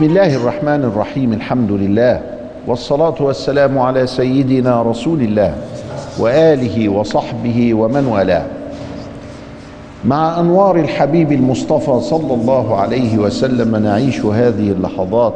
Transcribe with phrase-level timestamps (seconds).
[0.00, 2.20] بسم الله الرحمن الرحيم الحمد لله
[2.66, 5.54] والصلاة والسلام على سيدنا رسول الله
[6.18, 8.44] وآله وصحبه ومن والاه.
[10.04, 15.34] مع أنوار الحبيب المصطفى صلى الله عليه وسلم نعيش هذه اللحظات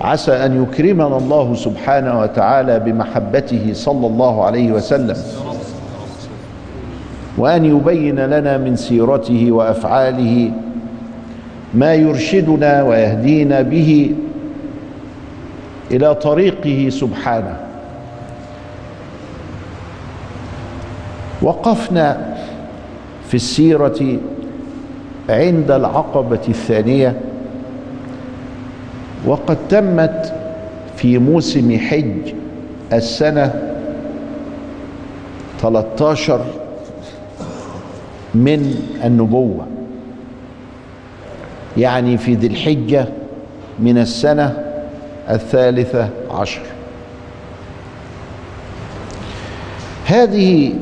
[0.00, 5.16] عسى أن يكرمنا الله سبحانه وتعالى بمحبته صلى الله عليه وسلم
[7.38, 10.50] وأن يبين لنا من سيرته وأفعاله
[11.74, 14.14] ما يرشدنا ويهدينا به
[15.90, 17.56] إلى طريقه سبحانه.
[21.42, 22.36] وقفنا
[23.28, 24.18] في السيرة
[25.28, 27.20] عند العقبة الثانية
[29.26, 30.34] وقد تمت
[30.96, 32.34] في موسم حج
[32.92, 33.54] السنة
[35.60, 36.40] 13
[38.34, 39.71] من النبوة.
[41.76, 43.06] يعني في ذي الحجة
[43.78, 44.64] من السنة
[45.30, 46.62] الثالثة عشر.
[50.06, 50.74] هذه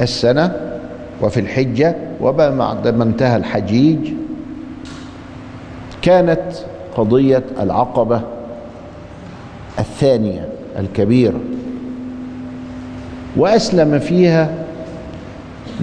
[0.00, 0.52] السنة
[1.22, 3.98] وفي الحجة وبعد ما انتهى الحجيج
[6.02, 6.42] كانت
[6.96, 8.20] قضية العقبة
[9.78, 11.40] الثانية الكبيرة
[13.36, 14.50] وأسلم فيها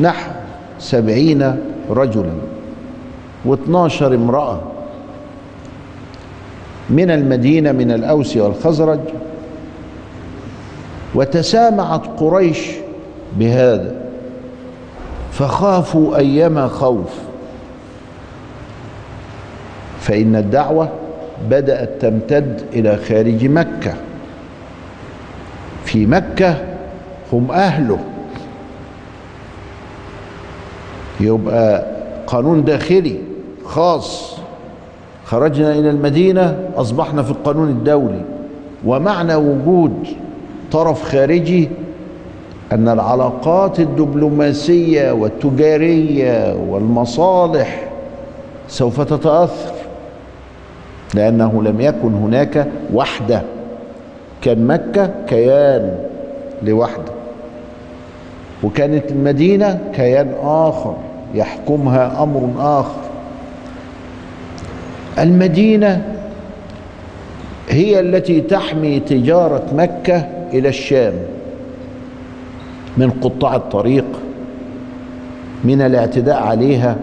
[0.01, 0.31] نحو
[0.79, 1.55] سبعين
[1.89, 2.48] رجلاً.
[3.45, 4.59] و12 امرأة
[6.89, 8.99] من المدينة من الأوس والخزرج
[11.15, 12.71] وتسامعت قريش
[13.37, 13.95] بهذا
[15.31, 17.09] فخافوا أيما خوف.
[19.99, 20.89] فإن الدعوة
[21.49, 23.93] بدأت تمتد إلى خارج مكة.
[25.85, 26.57] في مكة
[27.33, 27.99] هم أهله.
[31.19, 31.85] يبقى
[32.27, 33.28] قانون داخلي.
[33.69, 34.37] خاص.
[35.25, 38.21] خرجنا إلى المدينة أصبحنا في القانون الدولي.
[38.85, 40.07] ومعنى وجود
[40.71, 41.69] طرف خارجي
[42.71, 47.89] أن العلاقات الدبلوماسية والتجارية والمصالح
[48.67, 49.73] سوف تتأثر
[51.13, 53.41] لأنه لم يكن هناك وحدة.
[54.41, 55.95] كان مكة كيان
[56.63, 57.11] لوحدة
[58.63, 60.95] وكانت المدينة كيان آخر.
[61.33, 63.08] يحكمها أمر آخر.
[65.19, 66.15] المدينة
[67.69, 71.13] هي التي تحمي تجارة مكة إلى الشام
[72.97, 74.05] من قطاع الطريق
[75.63, 76.95] من الاعتداء عليها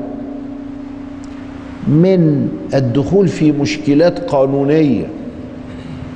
[1.89, 5.07] من الدخول في مشكلات قانونية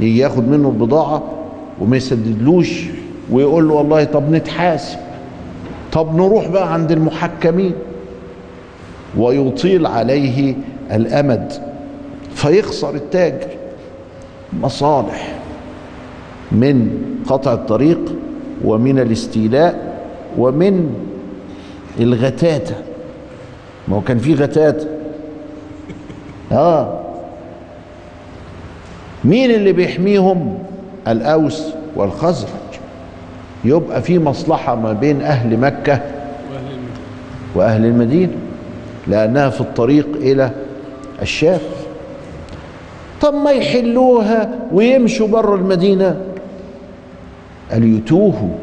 [0.00, 1.22] يجي ياخد منه البضاعة
[1.80, 2.84] وما يسددلوش
[3.30, 4.98] ويقول له والله طب نتحاسب
[5.92, 7.72] طب نروح بقى عند المحكمين
[9.18, 10.54] ويطيل عليه
[10.92, 11.52] الأمد.
[12.40, 13.48] فيخسر التاجر
[14.52, 15.38] مصالح
[16.52, 16.90] من
[17.28, 17.98] قطع الطريق
[18.64, 20.00] ومن الاستيلاء
[20.38, 20.94] ومن
[22.00, 22.74] الغتاتة
[23.88, 24.86] ما هو كان في غتاتة
[26.52, 27.00] آه.
[29.24, 30.58] مين اللي بيحميهم؟
[31.08, 31.62] الأوس
[31.96, 32.48] والخزرج.
[33.64, 36.00] يبقى في مصلحة ما بين أهل مكة
[37.54, 38.32] وأهل المدينة.
[39.06, 40.50] لأنها في الطريق إلى
[41.22, 41.60] الشام.
[43.20, 46.20] طب ما يحلوها ويمشوا بره المدينة.
[47.72, 48.54] قال يتوهوا.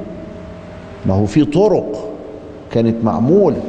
[1.05, 2.09] ما هو في طرق
[2.71, 3.61] كانت معموله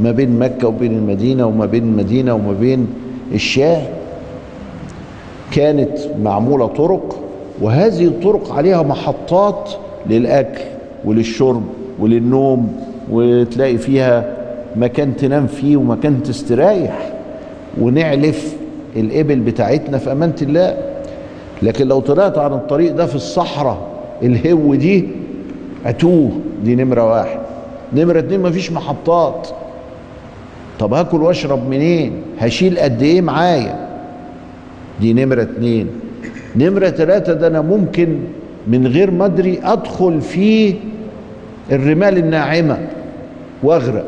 [0.00, 2.86] ما بين مكة وبين المدينة وما بين المدينة وما بين
[3.34, 3.82] الشام.
[5.52, 7.20] كانت معمولة طرق
[7.60, 9.70] وهذه الطرق عليها محطات
[10.06, 10.60] للأكل
[11.04, 11.62] وللشرب
[11.98, 12.72] وللنوم
[13.10, 14.36] وتلاقي فيها
[14.76, 17.12] مكان تنام فيه ومكان تستريح.
[17.80, 18.56] ونعلف
[18.96, 20.76] الإبل بتاعتنا في أمانة الله.
[21.62, 23.78] لكن لو طلعت عن الطريق ده في الصحراء
[24.22, 25.08] الهو دي
[25.86, 26.30] أتوه
[26.64, 27.38] دي نمرة واحد.
[27.92, 29.48] نمرة اتنين مفيش محطات.
[30.78, 33.88] طب هاكل واشرب منين؟ هشيل قد إيه معايا؟
[35.00, 35.86] دي نمرة اتنين.
[36.56, 38.18] نمرة تلاتة ده أنا ممكن
[38.66, 40.74] من غير ما أدري أدخل في
[41.72, 42.78] الرمال الناعمة
[43.62, 44.06] وأغرق.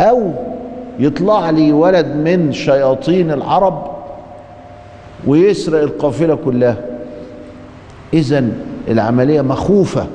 [0.00, 0.32] أو
[0.98, 3.90] يطلع لي ولد من شياطين العرب
[5.26, 6.76] ويسرق القافلة كلها.
[8.14, 8.44] اذا
[8.88, 10.06] العملية مخوفة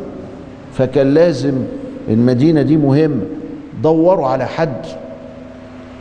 [0.74, 1.54] فكان لازم
[2.10, 3.22] المدينة دي مهمة
[3.84, 4.86] دوروا على حد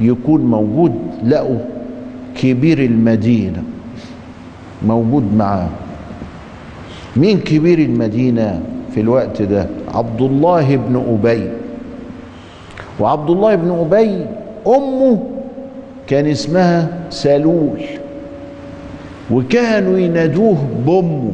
[0.01, 0.95] يكون موجود
[1.27, 1.59] لقوا
[2.37, 3.63] كبير المدينة
[4.87, 5.69] موجود معاه.
[7.17, 8.63] مين كبير المدينة
[8.95, 11.51] في الوقت ده؟ عبد الله بن أبي.
[13.01, 14.27] وعبد الله بن أبي
[14.67, 15.19] أمه
[16.07, 17.81] كان اسمها سلول
[19.31, 20.57] وكانوا ينادوه
[20.87, 21.31] بامه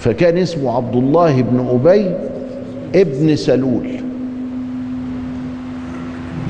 [0.00, 2.10] فكان اسمه عبد الله بن أبي
[2.94, 3.86] ابن سلول.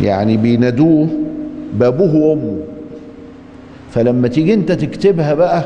[0.01, 1.09] يعني بينادوه
[1.75, 2.59] بابوه وأمه.
[3.91, 5.65] فلما تيجي انت تكتبها بقى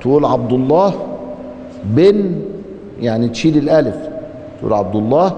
[0.00, 0.94] تقول عبد الله
[1.84, 2.32] بن
[3.00, 3.96] يعني تشيل الألف
[4.60, 5.36] تقول عبد الله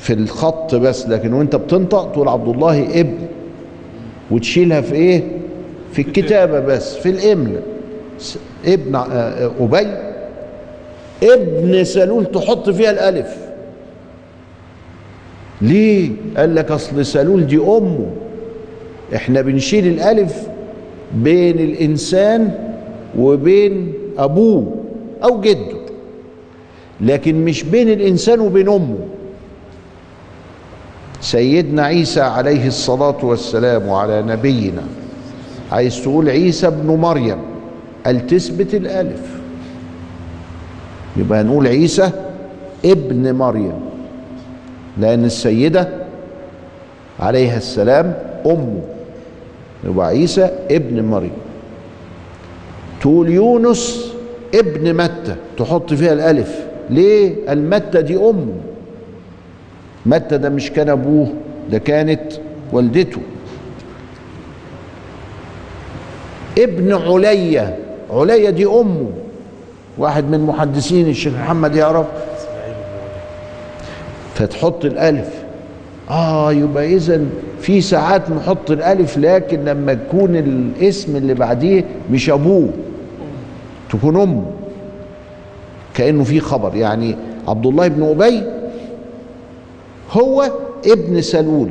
[0.00, 3.18] في الخط بس لكن وانت بتنطق تقول عبد الله ابن.
[4.30, 5.22] وتشيلها في إيه؟
[5.92, 7.62] في الكتابة بس في الاملاء
[8.66, 8.94] ابن
[9.60, 9.86] أبي.
[11.22, 13.36] ابن سلول تحط فيها الألف.
[15.62, 18.06] ليه؟ قال لك أصل سلول دي أمه.
[19.14, 20.48] إحنا بنشيل الألف
[21.14, 22.50] بين الإنسان
[23.18, 24.74] وبين أبوه
[25.24, 25.80] أو جده.
[27.00, 28.98] لكن مش بين الإنسان وبين أمه.
[31.20, 34.82] سيدنا عيسى عليه الصلاة والسلام وعلى نبينا.
[35.72, 37.38] عايز تقول عيسى ابن مريم.
[38.06, 39.40] قال تثبت الألف.
[41.16, 42.10] يبقى نقول عيسى
[42.84, 43.80] ابن مريم.
[44.98, 45.88] لأن السيدة
[47.20, 48.14] عليها السلام
[48.46, 48.80] امه
[49.84, 51.32] يبقى عيسى ابن مريم.
[53.00, 54.12] تقول يونس
[54.54, 55.36] ابن متى.
[55.58, 56.64] تحط فيها الألف.
[56.90, 58.52] ليه؟ المتى دي امه
[60.06, 61.32] متى ده مش كان أبوه
[61.70, 62.32] ده كانت
[62.72, 63.20] والدته.
[66.58, 67.76] ابن عليا
[68.10, 69.06] عليا دي أمه.
[69.98, 72.06] واحد من محدثين الشيخ محمد يعرف.
[74.34, 75.28] فتحط الألف.
[76.10, 77.20] آه يبقى إذا
[77.60, 82.68] في ساعات نحط الألف لكن لما يكون الاسم اللي بعديه مش أبوه
[83.92, 84.44] تكون أمه.
[85.94, 86.76] كأنه في خبر.
[86.76, 87.16] يعني
[87.48, 88.42] عبد الله بن أبي
[90.12, 90.50] هو
[90.86, 91.70] ابن سلول.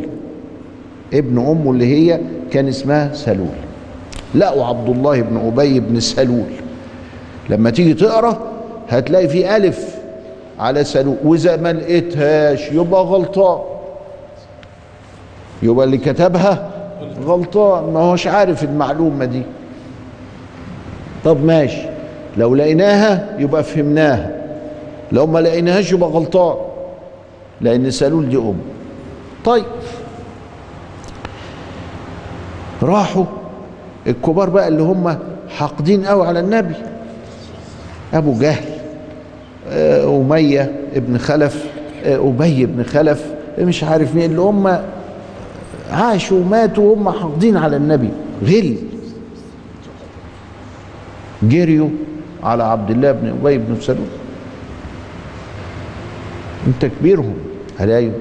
[1.14, 2.20] ابن أمه اللي هي
[2.52, 3.48] كان اسمها سلول.
[4.36, 6.50] لا وعبد الله بن أبي بن سلول.
[7.50, 8.40] لما تيجي تقرأ
[8.90, 9.96] هتلاقي في ألف
[10.60, 11.16] على سلول.
[11.24, 13.60] وإذا ما لقيتهاش يبقى غلطان.
[15.64, 16.70] يبقى اللي كتبها
[17.26, 17.94] غلطان.
[17.94, 19.42] ما هوش عارف المعلومة دي.
[21.26, 21.82] طب ماشي.
[22.38, 24.32] لو لقيناها يبقى فهمناها.
[25.12, 26.69] لو ما لقيناهاش يبقى غلطان.
[27.62, 28.56] لأن سلول دي أم.
[29.46, 29.66] طيب.
[32.84, 33.26] راحوا.
[34.08, 35.18] الكبار بقى اللي هم
[35.50, 36.76] حاقدين قوي على النبي.
[38.14, 38.64] أبو جهل
[40.08, 41.66] أمية ابن خلف
[42.06, 43.26] أبي بن خلف
[43.60, 44.80] مش عارف مين اللي هم
[45.92, 48.10] عاشوا وماتوا وهم حاقدين على النبي.
[48.44, 48.76] غل.
[51.44, 51.90] جريوا
[52.44, 54.08] على عبد الله بن أبي بن سلول.
[56.70, 57.34] انت كبيرهم.
[57.80, 58.14] قال أيوه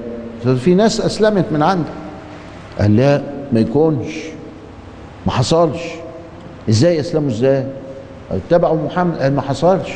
[0.63, 1.91] في ناس أسلمت من عندك.
[2.79, 3.21] قال لا
[3.53, 4.15] ما يكونش.
[5.25, 5.81] ما حصلش.
[6.69, 7.65] إزاي اسلموا إزاي؟
[8.31, 9.17] اتبعوا محمد.
[9.17, 9.91] قال ما حصلش.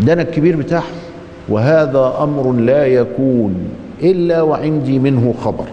[0.00, 0.94] ده أنا الكبير بتاعهم.
[1.48, 3.54] وهذا أمر لا يكون
[4.02, 5.66] إلا وعندي منه خبر.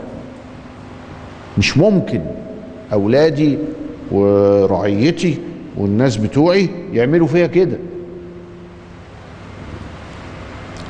[1.57, 2.21] مش ممكن
[2.94, 3.57] أولادي
[4.12, 5.38] ورعيتي
[5.77, 7.77] والناس بتوعي يعملوا فيها كده.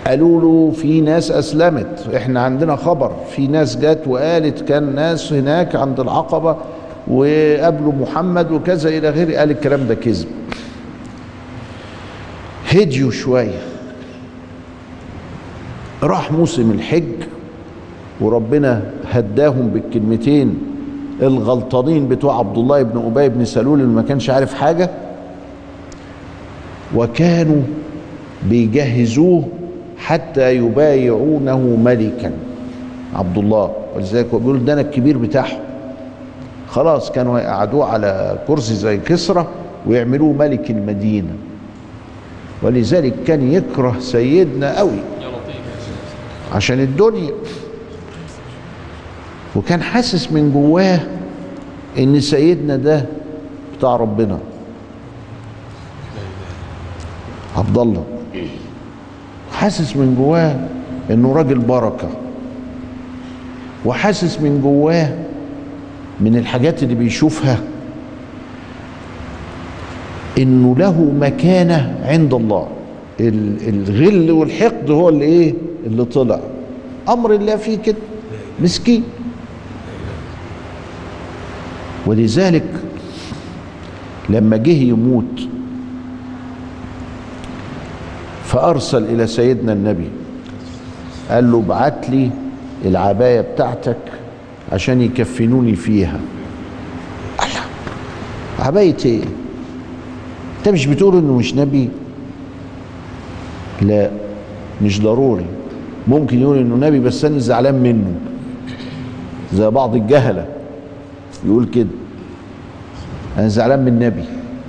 [0.09, 2.09] قالوا له في ناس أسلمت.
[2.15, 3.11] إحنا عندنا خبر.
[3.35, 6.55] في ناس جت وقالت كان ناس هناك عند العقبة
[7.07, 9.37] وقابلوا محمد وكذا إلى غيره.
[9.37, 10.27] قال الكلام ده كذب.
[12.69, 13.59] هديوا شوية.
[16.03, 17.23] راح موسم الحج
[18.21, 20.57] وربنا هداهم بالكلمتين
[21.21, 24.89] الغلطانين بتوع عبد الله بن أبي بن سلول اللي ما كانش عارف حاجة.
[26.95, 27.61] وكانوا
[28.49, 29.47] بيجهزوه
[30.09, 32.31] حتى يبايعونه ملكا.
[33.15, 35.59] عبد الله ولذلك بيقول ده أنا الكبير بتاعهم.
[36.69, 39.47] خلاص كانوا يقعدوه على كرسي زي كسرى
[39.87, 41.31] ويعملوه ملك المدينة.
[42.61, 44.99] ولذلك كان يكره سيدنا قوي
[46.55, 47.33] عشان الدنيا.
[49.55, 50.99] وكان حاسس من جواه
[51.97, 53.05] إن سيدنا ده
[53.77, 54.39] بتاع ربنا.
[57.57, 58.18] عبد الله.
[59.59, 60.55] حاسس من جواه
[61.11, 62.09] إنه راجل بركة
[63.85, 65.13] وحاسس من جواه
[66.19, 67.59] من الحاجات اللي بيشوفها
[70.37, 72.67] إنه له مكانة عند الله.
[73.19, 75.53] الغل والحقد هو اللي إيه؟
[75.85, 76.39] اللي طلع.
[77.09, 77.97] أمر الله فيه كده.
[78.61, 79.03] مسكين.
[82.05, 82.67] ولذلك
[84.29, 85.48] لما جه يموت
[88.49, 90.09] فأرسل إلى سيدنا النبي.
[91.29, 92.31] قال له ابعت لي
[92.85, 93.97] العباية بتاعتك
[94.71, 96.19] عشان يكفنوني فيها.
[98.59, 99.23] عباية إيه؟
[100.59, 101.89] أنت مش بتقول إنه مش نبي؟
[103.81, 104.11] لا
[104.81, 105.45] مش ضروري.
[106.07, 108.13] ممكن يقول إنه نبي بس أنا زعلان منه.
[109.53, 110.45] زي بعض الجهلة
[111.45, 111.87] يقول كده.
[113.37, 114.23] أنا زعلان من النبي.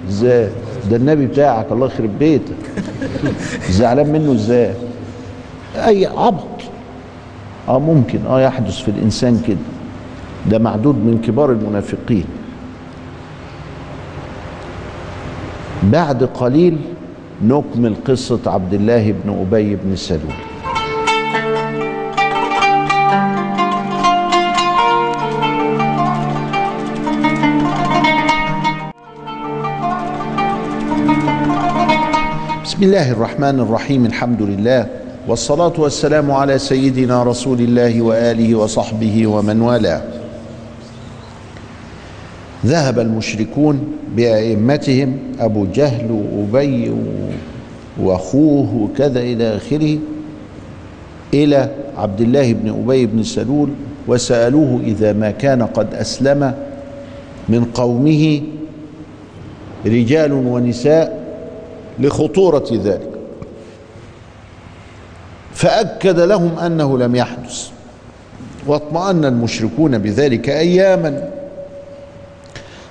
[0.09, 0.49] إزاي؟
[0.91, 2.55] ده النبي بتاعك الله يخرب بيتك.
[3.78, 4.75] زعلان منه إزاي؟
[5.76, 6.47] اي عبط.
[7.69, 8.26] آه ممكن.
[8.26, 9.57] آه يحدث في الانسان كده.
[10.50, 12.25] ده معدود من كبار المنافقين.
[15.83, 16.76] بعد قليل
[17.45, 20.50] نكمل قصة عبد الله بن أبي بن سلول.
[32.81, 34.87] بسم الله الرحمن الرحيم الحمد لله
[35.29, 40.03] والصلاة والسلام على سيدنا رسول الله وآله وصحبه ومن والاه.
[42.67, 46.93] ذهب المشركون بأئمتهم أبو جهل وأبي
[48.01, 49.99] وأخوه وكذا إلى آخره
[51.35, 53.69] إلى عبد الله بن أبي بن سلول
[54.09, 56.55] وسألوه إذا ما كان قد أسلم
[57.49, 58.41] من قومه
[59.87, 61.20] رجال ونساء
[62.00, 63.11] لخطورة ذلك.
[65.54, 67.69] فأكد لهم أنه لم يحدث
[68.66, 71.30] واطمأن المشركون بذلك أياما.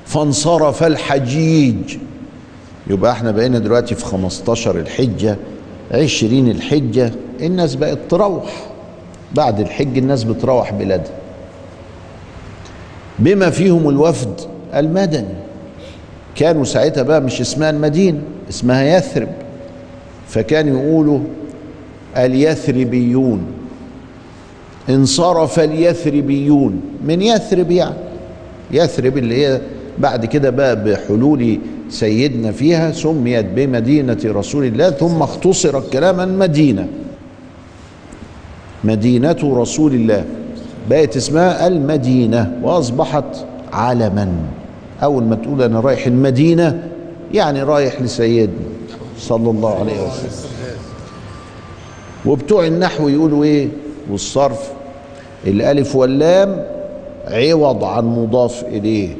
[0.05, 1.97] فانصرف الحجيج.
[2.87, 5.37] يبقى إحنا بقينا دلوقتي في 15 الحجة
[5.91, 7.11] 20 الحجة
[7.41, 8.65] الناس بقت تروح.
[9.33, 11.13] بعد الحج الناس بتروح بلادها.
[13.19, 14.41] بما فيهم الوفد
[14.75, 15.35] المدني.
[16.35, 18.21] كانوا ساعتها بقى مش اسمها المدينة.
[18.50, 19.27] اسمها يثرب.
[20.27, 21.20] فكان يقولوا
[22.18, 23.41] اليثربيون.
[24.89, 26.82] انصرف اليثربيون.
[27.06, 27.96] من يثرب يعني؟
[28.72, 29.62] يثرب اللي هي
[29.98, 36.88] بعد كده بقى بحلول سيدنا فيها سميت بمدينة رسول الله ثم اختصر الكلام مدينة.
[38.84, 40.25] مدينة رسول الله.
[40.89, 44.34] بقت اسمها المدينة وأصبحت علما.
[45.03, 46.88] أول ما تقول أنا رايح المدينة
[47.33, 48.69] يعني رايح لسيدنا
[49.19, 50.50] صلى الله عليه وسلم.
[52.25, 53.67] وبتوع النحو يقولوا إيه؟
[54.12, 54.71] والصرف.
[55.48, 56.65] الألف واللام
[57.27, 59.15] عوض عن مضاف إليه.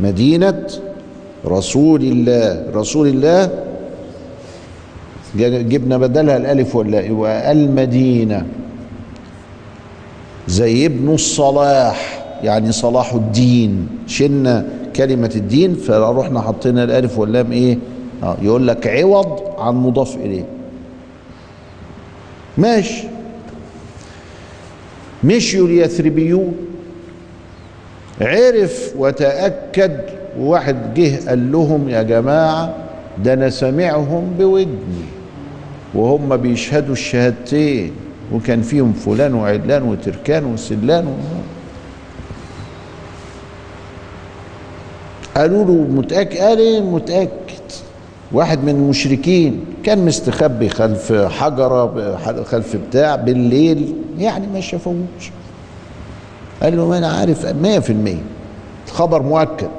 [0.00, 0.66] مدينة
[1.46, 2.66] رسول الله.
[2.74, 3.50] رسول الله
[5.38, 8.46] جبنا بدلها الألف واللام يبقى المدينة.
[10.48, 13.88] زي ابن الصلاح يعني صلاح الدين.
[14.06, 17.78] شلنا كلمة الدين فروحنا حطينا الألف واللام إيه؟
[18.22, 20.44] آه يقول لك عوض عن مضاف إليه.
[22.58, 23.04] ماشي.
[25.24, 26.54] مشيوا اليثربيون.
[28.20, 30.00] عرف وتأكد.
[30.38, 32.74] وواحد جه قال لهم يا جماعة
[33.24, 35.04] ده أنا سامعهم بودني
[35.94, 37.92] وهم بيشهدوا الشهادتين
[38.32, 41.10] وكان فيهم فلان وعلان وتركان وسلان و...
[45.36, 47.62] قالوا له متأكد؟ قال إيه متأكد.
[48.32, 55.30] واحد من المشركين كان مستخبي خلف حجرة خلف بتاع بالليل يعني ما شافوش.
[56.62, 58.22] قال له ما أنا عارف مية في المية
[58.88, 59.70] الخبر مؤكد.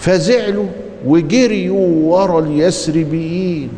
[0.00, 0.66] فزعلوا
[1.06, 3.70] وجريوا ورا اليثربيين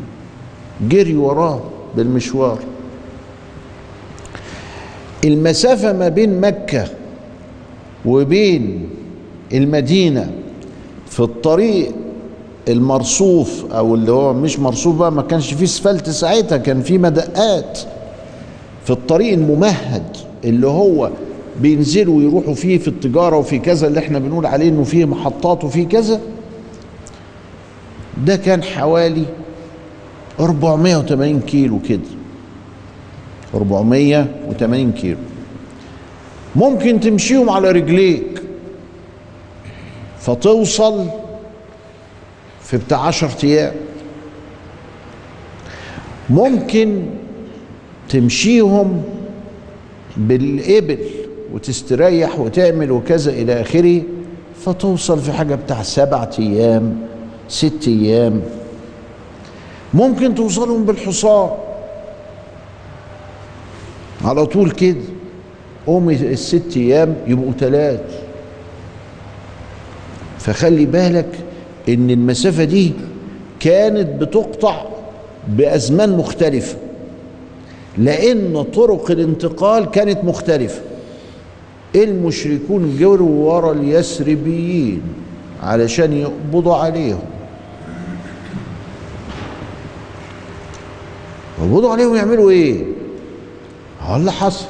[0.81, 1.61] جريوا وراه
[1.95, 2.59] بالمشوار.
[5.23, 6.87] المسافة ما بين مكة
[8.05, 8.89] وبين
[9.53, 10.31] المدينة
[11.09, 11.91] في الطريق
[12.67, 17.79] المرصوف أو اللي هو مش مرصوف بقى ما كانش فيه أسفلت ساعتها كان فيه مدقات
[18.85, 20.03] في الطريق الممهد
[20.45, 21.09] اللي هو
[21.61, 25.87] بينزلوا ويروحوا فيه في التجارة وفي كذا اللي إحنا بنقول عليه إنه فيه محطات وفيه
[25.87, 26.19] كذا.
[28.25, 29.23] ده كان حوالي
[30.39, 31.99] 480 كيلو كده.
[33.53, 35.17] 480 كيلو.
[36.55, 38.41] ممكن تمشيهم على رجليك.
[40.19, 41.07] فتوصل
[42.63, 43.73] في بتاع عشر أيام.
[46.29, 47.05] ممكن
[48.09, 49.03] تمشيهم
[50.17, 50.99] بالإبل
[51.53, 54.01] وتستريح وتعمل وكذا إلى آخره
[54.65, 57.07] فتوصل في حاجة بتاع سبعة أيام
[57.47, 58.41] ست أيام.
[59.93, 61.49] ممكن توصلهم بالحصان.
[64.25, 65.01] على طول كده.
[65.91, 67.99] قوم الست أيام يبقوا ثلاث
[70.39, 71.29] فخلي بالك
[71.89, 72.93] إن المسافة دي
[73.59, 74.85] كانت بتقطع
[75.47, 76.77] بأزمان مختلفة
[77.97, 80.81] لأن طرق الانتقال كانت مختلفة.
[81.95, 85.01] المشركون جروا ورا اليثربيين
[85.63, 87.21] علشان يقبضوا عليهم.
[91.59, 92.83] يقبضوا عليهم يعملوا إيه؟
[94.01, 94.65] هو اللي حصل.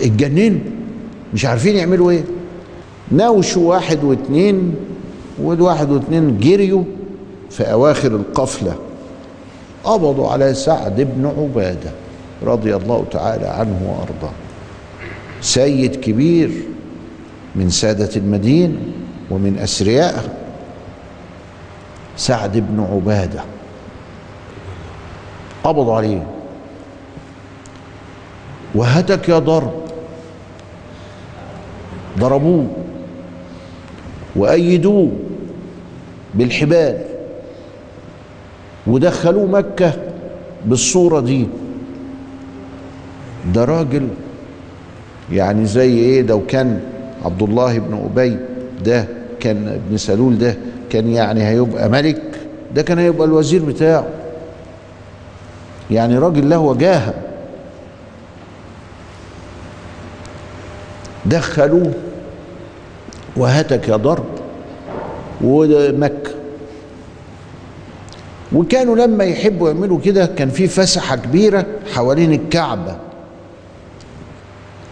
[0.00, 0.60] اتجننوا
[1.34, 2.24] مش عارفين يعملوا إيه.
[3.10, 4.74] ناوشوا واحد واثنين
[5.42, 6.84] والواحد واثنين جريوا
[7.50, 8.74] في أواخر القفلة.
[9.84, 11.90] قبضوا على سعد بن عبادة
[12.42, 14.34] رضي الله تعالى عنه وأرضاه.
[15.40, 16.50] سيد كبير
[17.54, 18.78] من سادة المدينة
[19.30, 20.32] ومن اثريائها
[22.16, 23.40] سعد بن عبادة.
[25.64, 26.26] قبضوا عليه.
[28.74, 29.83] وهتك يا ضرب.
[32.18, 32.66] ضربوه
[34.36, 35.10] وأيدوه
[36.34, 36.98] بالحبال
[38.86, 39.92] ودخلوه مكة
[40.66, 41.46] بالصورة دي.
[43.54, 44.08] ده راجل
[45.32, 46.80] يعني زي إيه؟ لو كان
[47.24, 48.36] عبد الله بن أبي
[48.84, 49.06] ده
[49.40, 50.56] كان ابن سلول ده
[50.90, 52.22] كان يعني هيبقى ملك
[52.74, 54.06] ده كان هيبقى الوزير بتاعه.
[55.90, 57.14] يعني راجل له وجاهة.
[61.26, 61.92] دخلوه
[63.36, 64.24] وهتك ضرب
[65.44, 66.30] ومكة.
[68.52, 72.96] وكانوا لما يحبوا يعملوا كده كان في فسحة كبيرة حوالين الكعبة.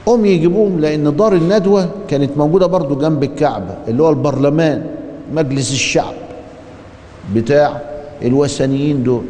[0.07, 4.87] قوم يجيبوهم لأن دار الندوة كانت موجودة برضو جنب الكعبة اللي هو البرلمان
[5.35, 6.15] مجلس الشعب
[7.35, 7.81] بتاع
[8.23, 9.25] الوثنيين دول.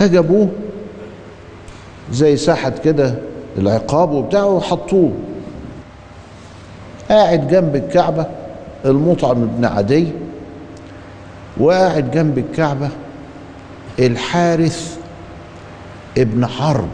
[0.00, 0.48] هجبوه
[2.12, 3.14] زي ساحة كده
[3.58, 5.12] العقاب وبتاعه وحطوه.
[7.08, 8.26] قاعد جنب الكعبة
[8.84, 10.08] المطعم بن عدي
[11.58, 12.88] وقاعد جنب الكعبة
[13.98, 14.98] الحارث
[16.18, 16.88] ابن حرب.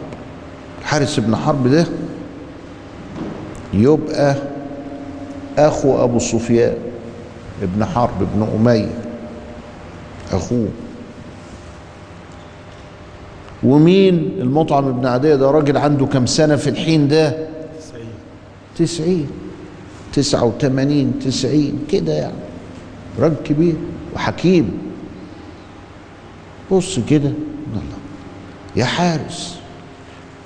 [0.81, 1.85] الحارث ابن حرب ده
[3.73, 4.35] يبقى
[5.57, 6.73] أخو أبو سفيان
[7.63, 8.89] ابن حرب ابن أمية
[10.31, 10.67] أخوه.
[13.63, 17.47] ومين المطعم ابن عدي ده راجل عنده كم سنة في الحين ده؟
[18.77, 19.27] تسعين.
[20.13, 22.33] تسعة وثمانين تسعين كده يعني.
[23.19, 23.75] راجل كبير
[24.15, 24.71] وحكيم.
[26.71, 27.29] بص كده.
[27.29, 27.97] الله
[28.75, 29.57] يا حارس.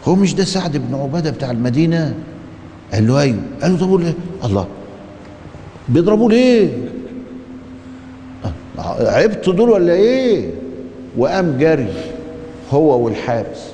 [0.08, 2.15] هو مش ده سعد بن عبادة بتاع المدينة؟
[2.93, 3.39] قال له أيوه.
[3.62, 4.67] قال له طب ليه الله.
[5.89, 6.69] بيضربوا ليه؟
[9.00, 10.52] عبت دول ولا إيه؟
[11.17, 11.88] وقام جري.
[12.71, 13.73] هو والحارس.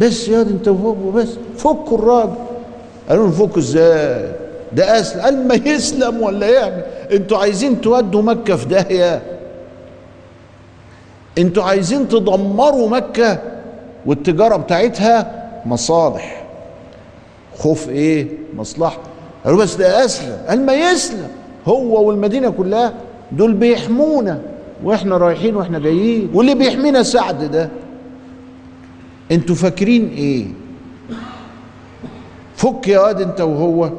[0.00, 2.34] بس يا انت وهو بس فكوا الراجل.
[3.08, 4.32] قالوا له نفكه إزاي؟
[4.72, 5.20] ده أسلم.
[5.20, 6.82] قال ما يسلم ولا يعمل.
[7.12, 9.22] أنتوا عايزين تودوا مكة في داهية؟
[11.38, 13.38] أنتوا عايزين تدمروا مكة
[14.06, 16.44] والتجارة بتاعتها؟ مصالح.
[17.58, 18.98] خوف إيه؟ مصلحة.
[19.44, 20.38] قالوا بس ده أسلم.
[20.48, 21.28] قال ما يسلم.
[21.66, 22.92] هو والمدينة كلها
[23.32, 24.40] دول بيحمونا.
[24.84, 26.30] وإحنا رايحين وإحنا جايين.
[26.34, 27.68] واللي بيحمينا سعد ده.
[29.32, 30.46] أنتوا فاكرين إيه؟
[32.56, 33.90] فك يا واد انت وهو.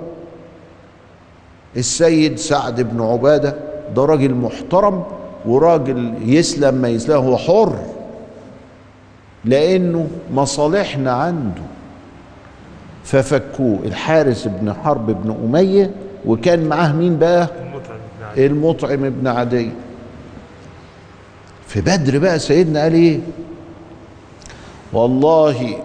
[1.78, 3.56] السيد سعد بن عبادة
[3.96, 5.04] ده راجل محترم
[5.46, 7.76] وراجل يسلم ما يسلم هو حر.
[9.46, 11.62] لأنه مصالحنا عنده.
[13.04, 13.80] ففكوه.
[13.86, 15.92] الحارس بن حرب بن أمية
[16.26, 17.50] وكان معاه مين بقى؟
[18.38, 19.70] المطعم بن عدي.
[21.68, 23.20] في بدر بقى سيدنا قال إيه؟
[24.94, 25.84] والله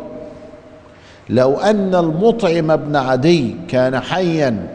[1.28, 4.68] لو أن المطعم بن عدي كان حيا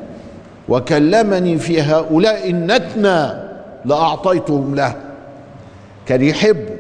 [0.70, 3.50] وكلمني في هؤلاء النتنى
[3.86, 4.96] لأعطيتهم له.
[6.06, 6.78] كان يحبه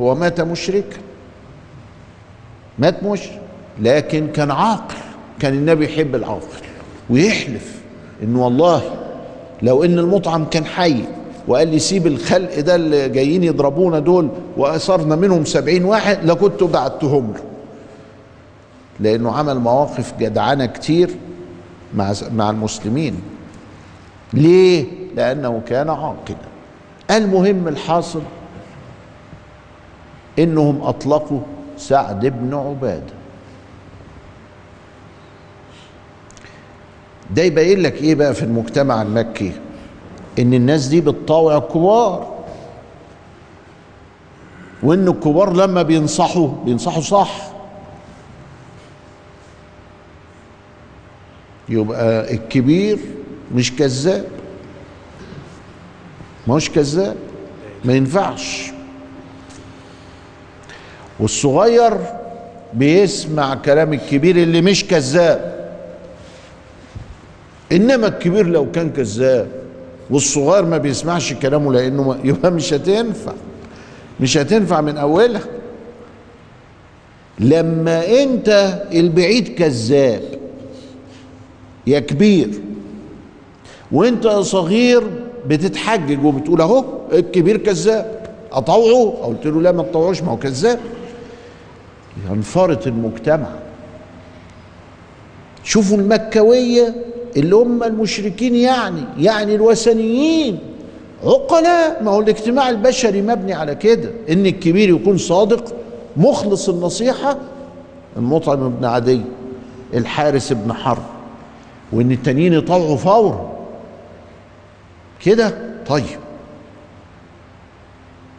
[0.00, 0.96] هو مات مشركا
[2.78, 3.40] مات مشرك
[3.80, 4.94] لكن كان عاقل.
[5.40, 6.64] كان النبي يحب العاقل
[7.10, 7.80] ويحلف
[8.22, 8.82] إنه والله
[9.62, 10.96] لو إن المطعم كان حي
[11.48, 17.32] وقال لي سيب الخلق ده اللي جايين يضربونا دول وأثرنا منهم سبعين واحد لكنت بعتهم
[17.32, 17.42] له.
[19.00, 21.10] لأنه عمل مواقف جدعانة كتير
[21.94, 23.22] مع مع المسلمين.
[24.32, 24.84] ليه؟
[25.16, 26.36] لأنه كان عاقلا.
[27.10, 28.22] المهم الحاصل
[30.38, 31.40] إنهم أطلقوا
[31.76, 33.12] سعد بن عبادة.
[37.30, 39.52] ده يبين لك إيه بقى في المجتمع المكي؟
[40.38, 42.34] إن الناس دي بتطاوع الكبار.
[44.82, 47.50] وإن الكبار لما بينصحوا بينصحوا صح.
[51.68, 52.98] يبقى الكبير
[53.54, 54.24] مش كذاب.
[56.48, 57.16] هوش كذاب.
[57.84, 58.70] ما ينفعش.
[61.20, 61.92] والصغير
[62.72, 65.54] بيسمع كلام الكبير اللي مش كذاب.
[67.72, 69.63] إنما الكبير لو كان كذاب
[70.10, 73.32] والصغير ما بيسمعش كلامه لأنه يبقى مش هتنفع.
[74.20, 75.40] مش هتنفع من أولها.
[77.38, 80.22] لما أنت البعيد كذاب
[81.86, 82.50] يا كبير
[83.92, 85.02] وأنت يا صغير
[85.46, 90.80] بتتحجج وبتقول أهو الكبير كذاب أطوعه؟ قلت له لا ما تطوعوش ما هو كذاب.
[92.30, 93.46] ينفرط المجتمع.
[95.64, 96.94] شوفوا المكويه
[97.36, 100.58] اللي هم المشركين يعني يعني الوثنيين.
[101.24, 102.02] عقلاء.
[102.02, 104.10] ما هو الاجتماع البشري مبني على كده.
[104.30, 105.74] إن الكبير يكون صادق
[106.16, 107.36] مخلص النصيحة
[108.16, 109.20] المطعم بن عدي
[109.94, 111.02] الحارس بن حرب
[111.92, 113.52] وإن التانيين يطوعوا فورا.
[115.24, 115.54] كده؟
[115.86, 116.04] طيب.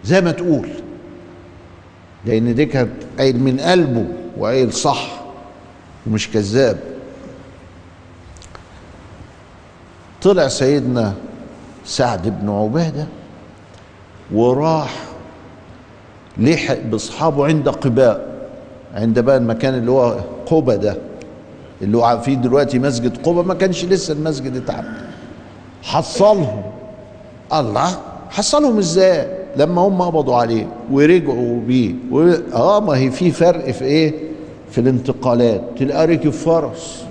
[0.04, 0.70] زي ما تقول.
[2.26, 4.06] لأن دي كانت قايل من قلبه
[4.38, 5.22] وقايل صح
[6.08, 6.95] ومش كذاب.
[10.26, 11.14] طلع سيدنا
[11.86, 13.08] سعد بن عبادة
[14.34, 14.94] وراح
[16.38, 18.36] لحق بأصحابه عند قباء
[18.96, 20.98] عند بقى المكان اللي هو قبة ده
[21.82, 24.98] اللي هو فيه دلوقتي مسجد قبة ما كانش لسه المسجد اتعمل.
[25.84, 26.62] حصلهم.
[27.54, 27.98] الله
[28.30, 31.94] حصلهم إزاي؟ لما هم قبضوا عليه ورجعوا بيه.
[32.12, 32.34] و...
[32.54, 34.14] آه ما هي في فرق في إيه؟
[34.72, 35.62] في الانتقالات.
[35.80, 37.04] تلقى ركب فرس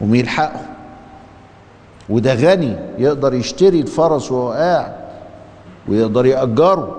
[0.00, 0.60] وميلحقه
[2.08, 4.92] وده غني يقدر يشتري الفرس وهو قاعد
[5.88, 6.96] ويقدر يأجره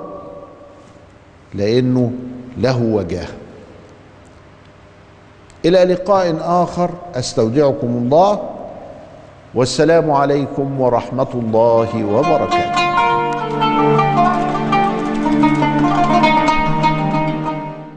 [1.53, 2.11] لأنه
[2.57, 3.27] له وجاه.
[5.65, 8.49] إلى لقاء آخر أستودعكم الله
[9.55, 12.84] والسلام عليكم ورحمة الله وبركاته.